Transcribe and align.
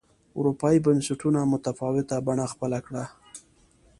اروپايي 0.37 0.79
بنسټونو 0.85 1.39
متفاوته 1.53 2.15
بڼه 2.27 2.45
خپله 2.53 2.79
کړه. 2.87 3.03